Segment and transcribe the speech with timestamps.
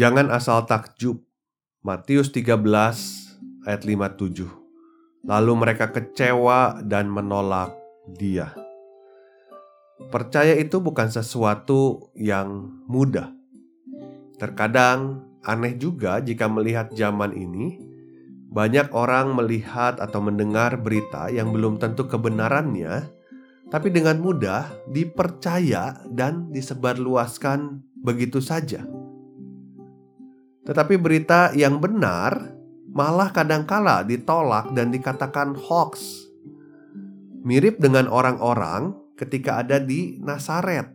[0.00, 1.20] Jangan asal takjub.
[1.84, 2.56] Matius 13
[3.68, 4.48] ayat 57.
[5.28, 7.76] Lalu mereka kecewa dan menolak
[8.08, 8.56] dia.
[10.08, 13.28] Percaya itu bukan sesuatu yang mudah.
[14.40, 17.76] Terkadang aneh juga jika melihat zaman ini
[18.48, 23.04] banyak orang melihat atau mendengar berita yang belum tentu kebenarannya,
[23.68, 28.80] tapi dengan mudah dipercaya dan disebarluaskan begitu saja.
[30.70, 32.54] Tetapi berita yang benar
[32.94, 35.98] malah kadangkala ditolak dan dikatakan hoax.
[37.42, 40.94] Mirip dengan orang-orang ketika ada di Nazaret.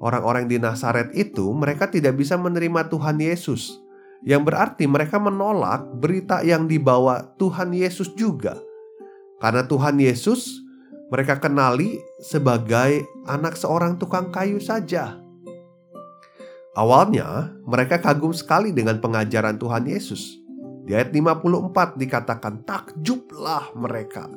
[0.00, 3.76] Orang-orang di Nazaret itu mereka tidak bisa menerima Tuhan Yesus,
[4.24, 8.56] yang berarti mereka menolak berita yang dibawa Tuhan Yesus juga.
[9.42, 10.64] Karena Tuhan Yesus
[11.12, 15.27] mereka kenali sebagai anak seorang tukang kayu saja.
[16.78, 20.38] Awalnya, mereka kagum sekali dengan pengajaran Tuhan Yesus.
[20.86, 24.30] Di ayat 54 dikatakan, takjublah mereka.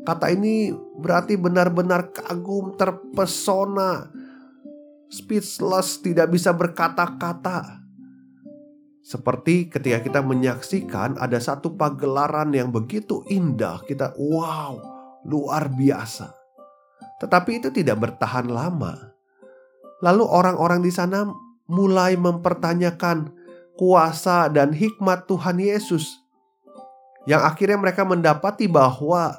[0.00, 4.08] Kata ini berarti benar-benar kagum, terpesona,
[5.12, 7.84] speechless, tidak bisa berkata-kata.
[9.04, 14.80] Seperti ketika kita menyaksikan ada satu pagelaran yang begitu indah, kita wow,
[15.28, 16.32] luar biasa.
[17.20, 19.12] Tetapi itu tidak bertahan lama.
[20.00, 23.32] Lalu orang-orang di sana mulai mempertanyakan
[23.74, 26.20] kuasa dan hikmat Tuhan Yesus.
[27.24, 29.32] Yang akhirnya mereka mendapati bahwa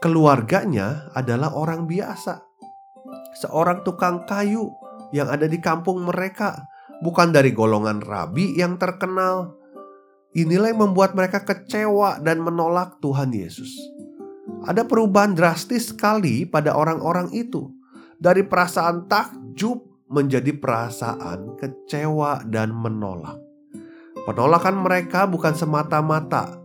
[0.00, 2.40] keluarganya adalah orang biasa.
[3.44, 4.72] Seorang tukang kayu
[5.12, 6.64] yang ada di kampung mereka,
[7.04, 9.52] bukan dari golongan rabi yang terkenal.
[10.34, 13.70] Inilah yang membuat mereka kecewa dan menolak Tuhan Yesus.
[14.64, 17.70] Ada perubahan drastis sekali pada orang-orang itu.
[18.18, 23.42] Dari perasaan takjub menjadi perasaan kecewa dan menolak.
[24.24, 26.62] Penolakan mereka bukan semata-mata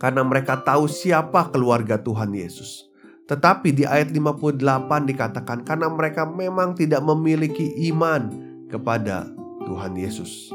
[0.00, 2.88] karena mereka tahu siapa keluarga Tuhan Yesus.
[3.28, 4.58] Tetapi di ayat 58
[5.06, 8.30] dikatakan karena mereka memang tidak memiliki iman
[8.70, 9.28] kepada
[9.66, 10.50] Tuhan Yesus.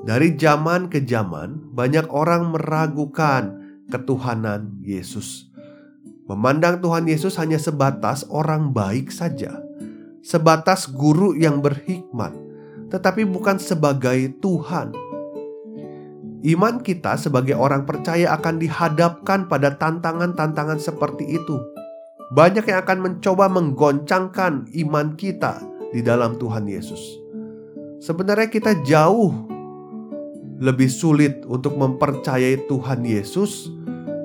[0.00, 3.60] Dari zaman ke zaman, banyak orang meragukan
[3.92, 5.52] ketuhanan Yesus.
[6.24, 9.69] Memandang Tuhan Yesus hanya sebatas orang baik saja
[10.20, 12.36] sebatas guru yang berhikmat,
[12.92, 14.92] tetapi bukan sebagai Tuhan.
[16.40, 21.60] Iman kita sebagai orang percaya akan dihadapkan pada tantangan-tantangan seperti itu.
[22.32, 25.60] Banyak yang akan mencoba menggoncangkan iman kita
[25.92, 27.20] di dalam Tuhan Yesus.
[28.00, 29.50] Sebenarnya kita jauh
[30.60, 33.72] lebih sulit untuk mempercayai Tuhan Yesus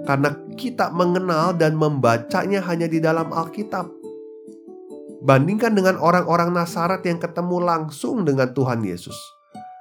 [0.04, 3.95] karena kita mengenal dan membacanya hanya di dalam Alkitab.
[5.25, 9.18] Bandingkan dengan orang-orang Nasaret yang ketemu langsung dengan Tuhan Yesus.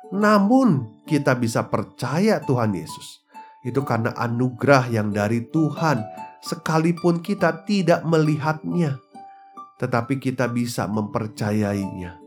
[0.08, 3.20] Namun, kita bisa percaya Tuhan Yesus.
[3.60, 6.00] Itu karena anugerah yang dari Tuhan,
[6.40, 9.00] sekalipun kita tidak melihatnya,
[9.76, 12.20] tetapi kita bisa mempercayainya.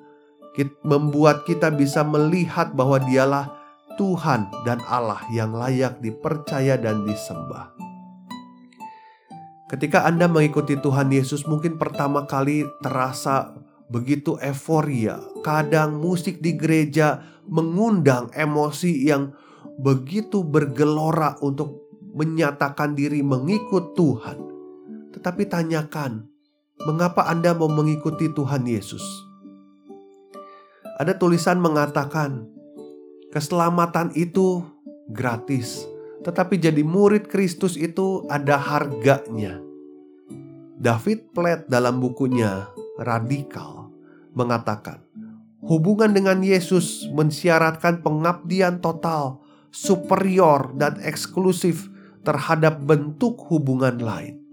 [0.82, 3.54] Membuat kita bisa melihat bahwa Dialah
[4.02, 7.77] Tuhan dan Allah yang layak dipercaya dan disembah.
[9.68, 13.52] Ketika Anda mengikuti Tuhan Yesus, mungkin pertama kali terasa
[13.92, 15.20] begitu euforia.
[15.44, 19.36] Kadang musik di gereja mengundang emosi yang
[19.76, 24.40] begitu bergelora untuk menyatakan diri mengikut Tuhan.
[25.12, 26.24] Tetapi tanyakan,
[26.88, 29.04] mengapa Anda mau mengikuti Tuhan Yesus?
[30.96, 32.48] Ada tulisan mengatakan,
[33.36, 34.64] keselamatan itu
[35.12, 35.97] gratis
[36.28, 39.64] tetapi jadi murid Kristus itu ada harganya.
[40.76, 42.68] David Platt dalam bukunya
[43.00, 43.88] Radikal
[44.36, 45.00] mengatakan,
[45.64, 49.40] hubungan dengan Yesus mensyaratkan pengabdian total,
[49.72, 51.88] superior dan eksklusif
[52.28, 54.44] terhadap bentuk hubungan lain.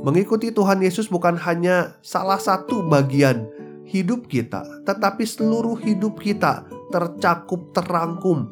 [0.00, 3.44] Mengikuti Tuhan Yesus bukan hanya salah satu bagian
[3.84, 8.48] hidup kita, tetapi seluruh hidup kita tercakup terangkum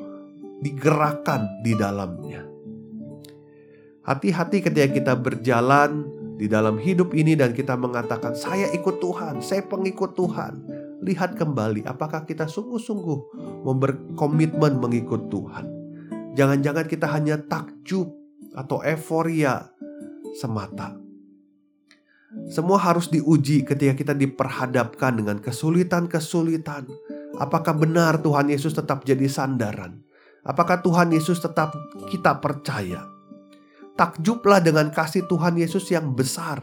[0.60, 2.47] digerakkan di dalamnya.
[4.08, 6.08] Hati-hati ketika kita berjalan
[6.40, 10.64] di dalam hidup ini dan kita mengatakan saya ikut Tuhan, saya pengikut Tuhan.
[11.04, 13.20] Lihat kembali apakah kita sungguh-sungguh
[13.68, 15.68] berkomitmen mengikut Tuhan.
[16.40, 18.08] Jangan-jangan kita hanya takjub
[18.56, 19.68] atau euforia
[20.40, 20.96] semata.
[22.48, 26.88] Semua harus diuji ketika kita diperhadapkan dengan kesulitan-kesulitan.
[27.36, 30.00] Apakah benar Tuhan Yesus tetap jadi sandaran?
[30.48, 31.76] Apakah Tuhan Yesus tetap
[32.08, 33.17] kita percaya?
[33.98, 36.62] Takjublah dengan kasih Tuhan Yesus yang besar,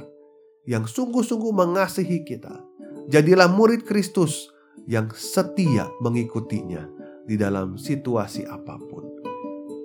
[0.63, 2.63] yang sungguh-sungguh mengasihi kita.
[3.11, 4.47] Jadilah murid Kristus
[4.87, 6.87] yang setia mengikutinya
[7.27, 9.03] di dalam situasi apa pun.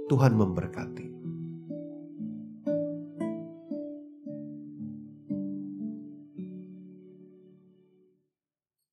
[0.07, 1.10] Tuhan memberkati.